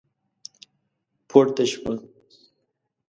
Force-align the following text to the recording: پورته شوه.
پورته 1.29 1.65
شوه. 1.71 1.93